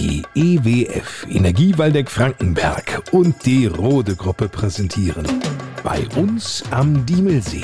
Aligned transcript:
Die 0.00 0.22
EWF 0.34 1.26
Energie 1.28 1.76
Waldeck 1.76 2.10
Frankenberg 2.10 3.02
und 3.10 3.44
die 3.44 3.66
Rode 3.66 4.16
Gruppe 4.16 4.48
präsentieren 4.48 5.26
bei 5.84 6.08
uns 6.16 6.64
am 6.70 7.04
Diemelsee. 7.04 7.62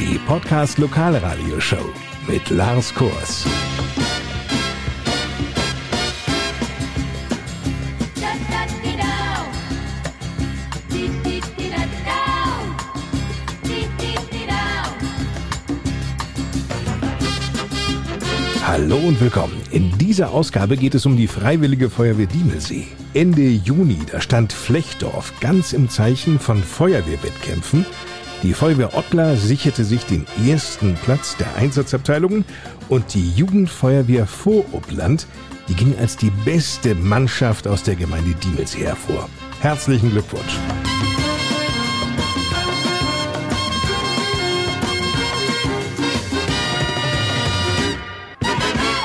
Die 0.00 0.18
Podcast 0.26 0.78
Lokalradio 0.78 1.60
Show 1.60 1.92
mit 2.26 2.50
Lars 2.50 2.92
Kors. 2.92 3.46
Hallo 18.66 18.96
und 18.96 19.20
willkommen. 19.20 19.56
In 19.70 19.96
dieser 19.96 20.32
Ausgabe 20.32 20.76
geht 20.76 20.96
es 20.96 21.06
um 21.06 21.16
die 21.16 21.28
Freiwillige 21.28 21.88
Feuerwehr 21.88 22.26
Diemelsee. 22.26 22.88
Ende 23.14 23.42
Juni, 23.42 23.96
da 24.10 24.20
stand 24.20 24.52
Flechdorf 24.52 25.38
ganz 25.38 25.72
im 25.72 25.88
Zeichen 25.88 26.40
von 26.40 26.60
Feuerwehrwettkämpfen. 26.60 27.86
Die 28.42 28.54
Feuerwehr 28.54 28.96
Ottler 28.96 29.36
sicherte 29.36 29.84
sich 29.84 30.04
den 30.04 30.26
ersten 30.48 30.96
Platz 31.04 31.36
der 31.36 31.54
Einsatzabteilungen 31.54 32.44
und 32.88 33.14
die 33.14 33.30
Jugendfeuerwehr 33.30 34.26
Vorupland, 34.26 35.28
die 35.68 35.74
ging 35.74 35.94
als 36.00 36.16
die 36.16 36.32
beste 36.44 36.96
Mannschaft 36.96 37.68
aus 37.68 37.84
der 37.84 37.94
Gemeinde 37.94 38.34
Diemelsee 38.34 38.84
hervor. 38.84 39.28
Herzlichen 39.60 40.10
Glückwunsch. 40.10 40.58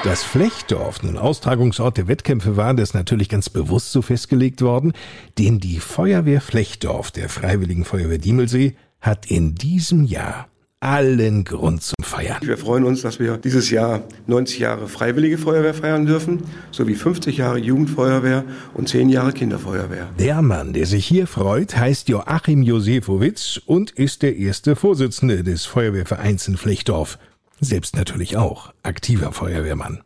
Dass 0.03 0.23
Flechdorf 0.23 1.03
nun 1.03 1.15
Austragungsort 1.15 1.95
der 1.95 2.07
Wettkämpfe 2.07 2.57
war, 2.57 2.73
das 2.73 2.89
ist 2.89 2.93
natürlich 2.95 3.29
ganz 3.29 3.49
bewusst 3.49 3.91
so 3.91 4.01
festgelegt 4.01 4.63
worden, 4.63 4.93
denn 5.37 5.59
die 5.59 5.79
Feuerwehr 5.79 6.41
Flechdorf 6.41 7.11
der 7.11 7.29
Freiwilligen 7.29 7.85
Feuerwehr 7.85 8.17
Diemelsee 8.17 8.73
hat 8.99 9.29
in 9.29 9.53
diesem 9.53 10.03
Jahr 10.03 10.47
allen 10.79 11.43
Grund 11.43 11.83
zum 11.83 12.03
Feiern. 12.03 12.39
Wir 12.41 12.57
freuen 12.57 12.83
uns, 12.83 13.03
dass 13.03 13.19
wir 13.19 13.37
dieses 13.37 13.69
Jahr 13.69 14.01
90 14.25 14.57
Jahre 14.57 14.87
Freiwillige 14.87 15.37
Feuerwehr 15.37 15.75
feiern 15.75 16.07
dürfen, 16.07 16.41
sowie 16.71 16.95
50 16.95 17.37
Jahre 17.37 17.59
Jugendfeuerwehr 17.59 18.43
und 18.73 18.89
10 18.89 19.09
Jahre 19.09 19.33
Kinderfeuerwehr. 19.33 20.09
Der 20.17 20.41
Mann, 20.41 20.73
der 20.73 20.87
sich 20.87 21.05
hier 21.05 21.27
freut, 21.27 21.77
heißt 21.77 22.09
Joachim 22.09 22.63
Josefowitz 22.63 23.61
und 23.67 23.91
ist 23.91 24.23
der 24.23 24.35
erste 24.37 24.75
Vorsitzende 24.75 25.43
des 25.43 25.65
Feuerwehrvereins 25.65 26.47
in 26.47 26.57
Flechdorf 26.57 27.19
selbst 27.61 27.95
natürlich 27.95 28.35
auch 28.35 28.73
aktiver 28.83 29.31
Feuerwehrmann. 29.31 30.03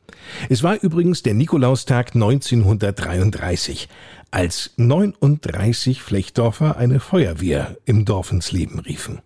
Es 0.50 0.62
war 0.62 0.82
übrigens 0.84 1.24
der 1.24 1.34
Nikolaustag 1.34 2.14
1933, 2.14 3.90
als 4.30 4.72
39 4.76 6.02
Flechdorfer 6.02 6.78
eine 6.78 7.00
Feuerwehr 7.00 7.78
im 7.86 8.06
Dorf 8.06 8.32
ins 8.32 8.52
Leben 8.52 8.80
riefen. 8.80 9.22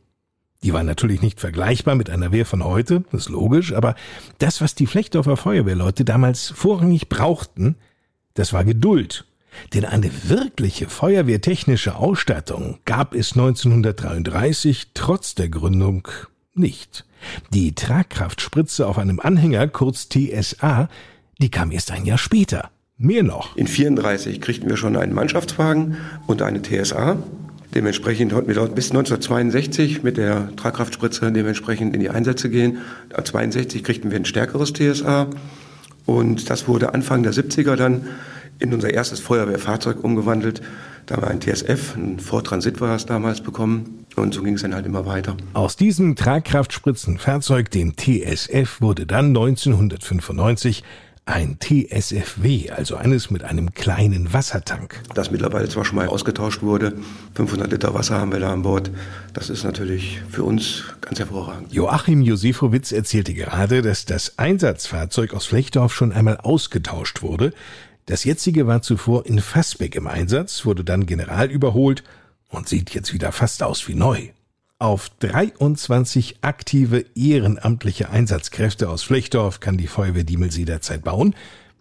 Die 0.62 0.74
war 0.74 0.84
natürlich 0.84 1.22
nicht 1.22 1.40
vergleichbar 1.40 1.96
mit 1.96 2.10
einer 2.10 2.32
Wehr 2.32 2.46
von 2.46 2.64
heute, 2.64 3.04
das 3.12 3.22
ist 3.22 3.30
logisch, 3.30 3.74
aber 3.74 3.96
das, 4.38 4.62
was 4.62 4.76
die 4.76 4.88
Flechdorfer 4.88 5.38
Feuerwehrleute 5.38 6.06
damals 6.06 6.50
vorrangig 6.50 7.10
brauchten, 7.10 7.76
das 8.36 8.54
war 8.54 8.64
Geduld. 8.64 9.26
Denn 9.74 9.86
eine 9.86 10.12
wirkliche 10.30 10.88
feuerwehrtechnische 10.88 11.96
Ausstattung 11.96 12.80
gab 12.86 13.16
es 13.16 13.32
1933 13.32 14.92
trotz 14.94 15.34
der 15.34 15.50
Gründung 15.50 16.08
nicht. 16.54 17.06
Die 17.54 17.74
Tragkraftspritze 17.74 18.88
auf 18.88 18.98
einem 18.98 19.20
Anhänger, 19.20 19.68
kurz 19.68 20.10
TSA, 20.10 20.90
die 21.40 21.50
kam 21.50 21.72
erst 21.72 21.92
ein 21.92 22.06
Jahr 22.06 22.18
später. 22.18 22.70
Mehr 22.98 23.24
noch. 23.24 23.56
In 23.56 23.68
34 23.68 24.42
kriegten 24.42 24.70
wir 24.70 24.76
schon 24.76 24.98
einen 24.98 25.14
Mannschaftswagen 25.14 25.98
und 26.28 26.42
eine 26.42 26.62
TSA. 26.62 27.18
Dementsprechend 27.74 28.34
konnten 28.34 28.48
wir 28.48 28.56
dort 28.56 28.76
bis 28.76 28.90
1962 28.90 30.04
mit 30.04 30.18
der 30.18 30.56
Tragkraftspritze 30.56 31.32
dementsprechend 31.32 31.94
in 31.94 32.02
die 32.02 32.10
Einsätze 32.10 32.50
gehen. 32.50 32.80
1962 33.12 33.84
kriegten 33.84 34.12
wir 34.12 34.18
ein 34.18 34.26
stärkeres 34.26 34.74
TSA 34.74 35.28
und 36.06 36.50
das 36.50 36.68
wurde 36.68 36.94
Anfang 36.94 37.24
der 37.24 37.32
70er 37.32 37.76
dann 37.76 38.08
in 38.58 38.74
unser 38.74 38.92
erstes 38.94 39.20
Feuerwehrfahrzeug 39.20 40.04
umgewandelt. 40.04 40.62
Da 41.06 41.16
haben 41.16 41.24
wir 41.24 41.30
ein 41.30 41.42
TSF, 41.42 41.96
ein 41.96 42.20
Ford 42.20 42.48
Transit 42.48 42.82
war 42.82 42.96
es 42.96 43.06
damals 43.06 43.42
bekommen. 43.42 44.06
Und 44.20 44.34
so 44.34 44.44
ging 44.44 44.56
es 44.56 44.62
dann 44.62 44.76
halt 44.76 44.86
immer 44.86 45.06
weiter. 45.06 45.36
Aus 45.54 45.76
diesem 45.76 46.16
Tragkraftspritzenfahrzeug, 46.16 47.72
dem 47.72 47.96
TSF, 47.96 48.82
wurde 48.82 49.06
dann 49.06 49.28
1995 49.28 50.84
ein 51.30 51.58
TSFW, 51.60 52.72
also 52.72 52.96
eines 52.96 53.30
mit 53.30 53.44
einem 53.44 53.76
kleinen 53.76 54.34
Wassertank. 54.34 55.00
Das 55.14 55.30
mittlerweile 55.30 55.70
zwar 55.70 55.86
schon 55.86 55.98
mal 55.98 56.08
ausgetauscht 56.08 56.64
wurde. 56.64 56.94
500 57.36 57.72
Liter 57.72 57.94
Wasser 57.94 58.20
haben 58.20 58.32
wir 58.32 58.40
da 58.40 58.52
an 58.52 58.64
Bord. 58.64 58.90
Das 59.34 59.52
ist 59.52 59.64
natürlich 59.64 60.22
für 60.30 60.44
uns 60.44 60.86
ganz 61.02 61.20
hervorragend. 61.20 61.72
Joachim 61.72 62.22
Josefowitz 62.22 62.92
erzählte 62.92 63.36
gerade, 63.36 63.84
dass 63.84 64.06
das 64.06 64.40
Einsatzfahrzeug 64.40 65.36
aus 65.36 65.46
Flechdorf 65.46 65.94
schon 65.94 66.12
einmal 66.12 66.38
ausgetauscht 66.38 67.22
wurde. 67.22 67.54
Das 68.08 68.24
jetzige 68.24 68.66
war 68.66 68.82
zuvor 68.82 69.28
in 69.28 69.40
Fassbeck 69.40 69.96
im 69.96 70.08
Einsatz, 70.08 70.66
wurde 70.66 70.84
dann 70.84 71.06
general 71.06 71.52
überholt 71.52 72.04
und 72.50 72.68
sieht 72.68 72.94
jetzt 72.94 73.14
wieder 73.14 73.32
fast 73.32 73.64
aus 73.64 73.88
wie 73.88 73.96
neu. 73.96 74.30
Auf 74.78 75.10
23 75.20 76.38
aktive 76.42 77.06
ehrenamtliche 77.16 78.10
Einsatzkräfte 78.10 78.90
aus 78.90 79.04
Flechdorf 79.04 79.60
kann 79.60 79.78
die 79.78 79.88
Feuerwehr 79.88 80.24
Diemelsee 80.24 80.66
derzeit 80.66 81.04
bauen. 81.04 81.36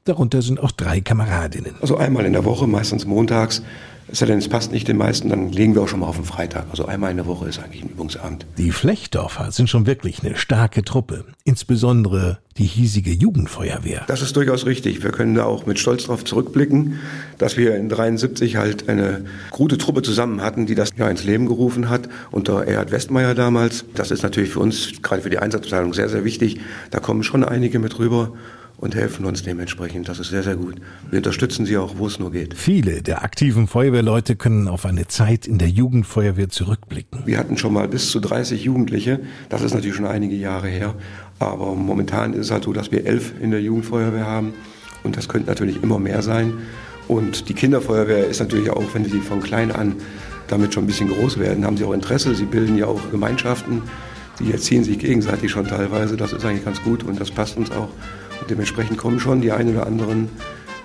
Darunter 0.09 0.41
sind 0.41 0.61
auch 0.61 0.73
drei 0.73 1.01
Kameradinnen. 1.01 1.75
Also 1.81 1.99
einmal 1.99 2.25
in 2.25 2.33
der 2.33 2.45
Woche, 2.45 2.67
meistens 2.67 3.05
montags, 3.05 3.63
es 4.11 4.21
sei 4.21 4.27
denn, 4.27 4.39
es 4.39 4.49
passt 4.49 4.73
nicht 4.73 4.89
den 4.89 4.97
meisten, 4.97 5.29
dann 5.29 5.53
legen 5.53 5.75
wir 5.75 5.83
auch 5.83 5.89
schon 5.89 6.01
mal 6.01 6.07
auf 6.07 6.17
den 6.17 6.25
Freitag. 6.25 6.65
Also 6.71 6.87
einmal 6.87 7.11
in 7.11 7.19
der 7.19 7.27
Woche 7.27 7.47
ist 7.47 7.59
eigentlich 7.59 7.83
ein 7.83 7.91
Übungsabend. 7.91 8.47
Die 8.57 8.71
Flechdorfer 8.71 9.53
sind 9.53 9.69
schon 9.69 9.87
wirklich 9.87 10.25
eine 10.25 10.35
starke 10.37 10.83
Truppe. 10.83 11.27
Insbesondere 11.45 12.39
die 12.57 12.65
hiesige 12.65 13.13
Jugendfeuerwehr. 13.13 14.05
Das 14.09 14.23
ist 14.23 14.35
durchaus 14.35 14.65
richtig. 14.65 15.03
Wir 15.03 15.11
können 15.11 15.35
da 15.35 15.45
auch 15.45 15.67
mit 15.67 15.79
Stolz 15.79 16.05
darauf 16.05 16.25
zurückblicken, 16.25 17.01
dass 17.37 17.59
wir 17.59 17.77
in 17.77 17.91
73 17.91 18.57
halt 18.57 18.89
eine 18.89 19.27
gute 19.51 19.77
Truppe 19.77 20.01
zusammen 20.01 20.41
hatten, 20.41 20.65
die 20.65 20.75
das 20.75 20.93
ja 20.97 21.11
ins 21.11 21.25
Leben 21.25 21.47
gerufen 21.47 21.91
hat, 21.91 22.09
unter 22.31 22.65
Erhard 22.65 22.91
Westmeier 22.91 23.35
damals. 23.35 23.85
Das 23.95 24.11
ist 24.11 24.23
natürlich 24.23 24.51
für 24.51 24.61
uns, 24.61 25.03
gerade 25.03 25.21
für 25.21 25.31
die 25.31 25.39
Einsatzabteilung, 25.39 25.93
sehr, 25.93 26.09
sehr 26.09 26.25
wichtig. 26.25 26.61
Da 26.91 26.99
kommen 26.99 27.23
schon 27.23 27.45
einige 27.45 27.79
mit 27.79 27.99
rüber 27.99 28.33
und 28.79 28.95
helfen 28.95 29.27
uns 29.27 29.43
dementsprechend. 29.43 30.09
Das 30.09 30.19
ist 30.19 30.31
sehr, 30.31 30.43
sehr 30.43 30.57
gut. 30.57 30.77
Wir 31.11 31.19
unterstützen 31.19 31.67
sie 31.67 31.77
auch, 31.77 31.99
wo 31.99 32.07
es 32.07 32.19
nur 32.19 32.31
geht. 32.31 32.55
Viele 32.55 33.03
der 33.03 33.23
aktiven 33.23 33.67
Feuerwehrleute 33.67 34.37
können 34.37 34.69
auf 34.69 34.87
eine 34.87 35.09
Zeit 35.09 35.47
in 35.47 35.59
der 35.59 35.69
Jugendfeuerwehr 35.69 36.49
zurückblicken. 36.49 37.23
Wir 37.27 37.39
hatten 37.39 37.59
schon 37.59 37.73
mal 37.73 37.89
bis 37.89 38.11
zu 38.11 38.21
30 38.21 38.65
Jugendliche. 38.65 39.21
Das 39.49 39.63
ist 39.63 39.75
natürlich 39.75 39.97
schon 39.97 40.07
einige 40.07 40.37
Jahre 40.37 40.69
her. 40.69 40.95
Aber 41.41 41.75
momentan 41.75 42.33
ist 42.33 42.47
es 42.47 42.51
halt 42.51 42.65
so, 42.65 42.73
dass 42.73 42.91
wir 42.91 43.05
elf 43.05 43.33
in 43.41 43.51
der 43.51 43.61
Jugendfeuerwehr 43.61 44.27
haben. 44.27 44.55
Und 45.03 45.17
das 45.17 45.29
könnte 45.29 45.49
natürlich 45.49 45.83
immer 45.83 45.99
mehr 45.99 46.23
sein. 46.23 46.55
Und 47.09 47.49
die 47.49 47.55
Kinderfeuerwehr 47.55 48.27
ist 48.27 48.41
natürlich 48.41 48.71
auch, 48.71 48.85
wenn 48.95 49.05
sie 49.05 49.21
von 49.21 49.41
klein 49.41 49.73
an 49.73 49.97
damit 50.47 50.73
schon 50.73 50.85
ein 50.85 50.87
bisschen 50.87 51.09
groß 51.09 51.39
werden, 51.39 51.65
haben 51.65 51.77
sie 51.77 51.85
auch 51.85 51.93
Interesse. 51.93 52.35
Sie 52.35 52.45
bilden 52.45 52.77
ja 52.77 52.87
auch 52.87 53.11
Gemeinschaften. 53.11 53.83
Die 54.41 54.53
erziehen 54.53 54.85
sich 54.85 54.99
gegenseitig 54.99 55.51
schon 55.51 55.67
teilweise. 55.67 56.17
Das 56.17 56.33
ist 56.33 56.45
eigentlich 56.45 56.65
ganz 56.65 56.83
gut 56.83 57.03
und 57.03 57.21
das 57.21 57.31
passt 57.31 57.57
uns 57.57 57.71
auch. 57.71 57.89
Dementsprechend 58.49 58.99
kommen 58.99 59.21
schon 59.21 59.41
die 59.41 59.53
einen 59.53 59.77
oder 59.77 59.87
anderen 59.87 60.29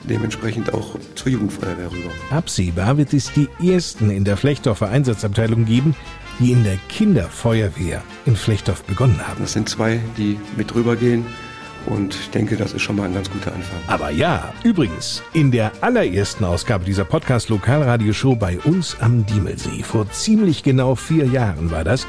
dementsprechend 0.03 0.73
auch 0.73 0.97
zur 1.15 1.31
Jugendfeuerwehr 1.31 1.91
rüber. 1.91 2.09
Absehbar 2.29 2.97
wird 2.97 3.13
es 3.13 3.31
die 3.31 3.47
ersten 3.65 4.09
in 4.09 4.23
der 4.23 4.37
Flechdorfer 4.37 4.89
Einsatzabteilung 4.89 5.65
geben, 5.65 5.95
die 6.39 6.51
in 6.51 6.63
der 6.63 6.77
Kinderfeuerwehr 6.89 8.01
in 8.25 8.35
Flechdorf 8.35 8.83
begonnen 8.83 9.19
haben. 9.25 9.41
Das 9.41 9.53
sind 9.53 9.69
zwei, 9.69 10.00
die 10.17 10.39
mit 10.57 10.73
rübergehen. 10.73 11.25
Und 11.85 12.15
ich 12.15 12.29
denke, 12.29 12.55
das 12.55 12.71
ist 12.71 12.81
schon 12.81 12.95
mal 12.95 13.05
ein 13.05 13.13
ganz 13.13 13.29
guter 13.29 13.53
Anfang. 13.53 13.77
Aber 13.88 14.09
ja, 14.09 14.53
übrigens, 14.63 15.21
in 15.33 15.51
der 15.51 15.71
allerersten 15.81 16.45
Ausgabe 16.45 16.85
dieser 16.85 17.03
Podcast 17.03 17.49
Lokalradioshow 17.49 18.38
bei 18.38 18.57
uns 18.59 18.95
am 19.01 19.25
Diemelsee, 19.25 19.83
vor 19.83 20.09
ziemlich 20.09 20.63
genau 20.63 20.95
vier 20.95 21.25
Jahren 21.25 21.71
war 21.71 21.83
das, 21.83 22.07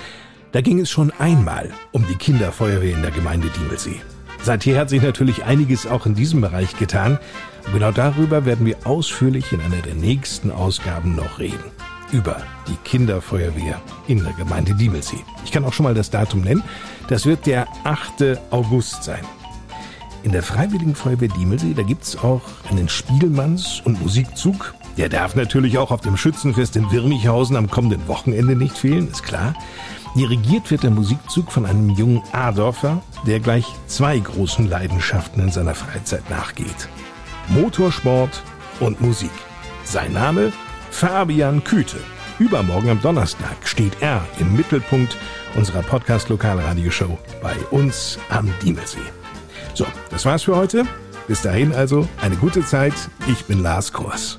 da 0.53 0.61
ging 0.61 0.79
es 0.79 0.91
schon 0.91 1.11
einmal 1.19 1.71
um 1.91 2.07
die 2.07 2.15
Kinderfeuerwehr 2.15 2.95
in 2.95 3.03
der 3.03 3.11
Gemeinde 3.11 3.49
Diemelsee. 3.59 4.01
Seither 4.45 4.79
hat 4.79 4.91
sich 4.91 5.01
natürlich 5.01 5.45
einiges 5.45 5.87
auch 5.87 6.05
in 6.05 6.15
diesem 6.15 6.43
Bereich 6.43 6.77
getan. 6.77 7.19
Und 7.65 7.73
genau 7.73 7.93
darüber 7.93 8.45
werden 8.45 8.67
wir 8.67 8.77
ausführlich 8.87 9.53
in 9.53 9.63
einer 9.63 9.81
der 9.81 9.95
nächsten 9.95 10.51
Ausgaben 10.51 11.17
noch 11.17 11.39
reden. 11.39 11.65
Über 12.13 12.43
die 12.69 12.77
Kinderfeuerwehr 12.85 13.81
in 14.07 14.23
der 14.23 14.35
Gemeinde 14.35 14.75
Diemelsee. 14.75 15.17
Ich 15.47 15.51
kann 15.51 15.65
auch 15.65 15.73
schon 15.73 15.85
mal 15.85 15.95
das 15.95 16.11
Datum 16.11 16.43
nennen. 16.43 16.63
Das 17.09 17.25
wird 17.25 17.47
der 17.47 17.67
8. 17.85 18.39
August 18.51 19.03
sein. 19.05 19.25
In 20.25 20.33
der 20.33 20.43
Freiwilligen 20.43 20.95
Feuerwehr 20.95 21.29
Diemelsee, 21.29 21.73
da 21.75 21.83
gibt's 21.83 22.15
auch 22.15 22.43
einen 22.71 22.89
Spielmanns- 22.89 23.83
und 23.83 24.03
Musikzug. 24.03 24.75
Der 24.99 25.09
darf 25.09 25.37
natürlich 25.37 25.79
auch 25.79 25.91
auf 25.91 26.03
dem 26.03 26.19
Schützenfest 26.19 26.77
in 26.77 26.91
Wirmichhausen 26.91 27.57
am 27.57 27.71
kommenden 27.71 28.07
Wochenende 28.09 28.57
nicht 28.57 28.77
fehlen, 28.77 29.11
ist 29.11 29.23
klar. 29.23 29.55
Dirigiert 30.15 30.71
wird 30.71 30.85
der 30.85 30.91
Musikzug 30.91 31.51
von 31.51 31.67
einem 31.67 31.91
jungen 31.91 32.23
Adorfer, 32.33 33.03
der 33.27 33.41
gleich 33.41 33.67
zwei 33.89 34.19
großen 34.19 34.69
Leidenschaften 34.69 35.43
in 35.43 35.51
seiner 35.51 35.75
Freizeit 35.75 36.29
nachgeht. 36.31 36.89
Motorsport 37.49 38.43
und 38.79 39.01
Musik. 39.01 39.33
Sein 39.85 40.13
Name? 40.13 40.53
Fabian 40.91 41.65
Küte. 41.65 41.99
Übermorgen 42.39 42.91
am 42.91 43.01
Donnerstag 43.01 43.57
steht 43.65 43.97
er 44.01 44.25
im 44.39 44.57
Mittelpunkt 44.57 45.17
unserer 45.57 45.83
Podcast-Lokalradioshow 45.83 47.19
bei 47.43 47.55
uns 47.71 48.19
am 48.29 48.53
Diemelsee. 48.63 48.99
So, 49.75 49.87
das 50.11 50.25
war's 50.25 50.45
für 50.45 50.57
heute. 50.57 50.85
Bis 51.27 51.43
dahin 51.43 51.73
also 51.73 52.09
eine 52.21 52.37
gute 52.37 52.65
Zeit. 52.65 52.95
Ich 53.27 53.45
bin 53.47 53.63
Lars 53.63 53.93
Kors. 53.93 54.39